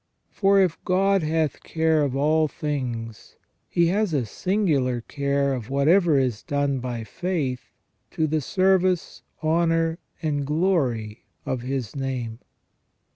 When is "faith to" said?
7.03-8.25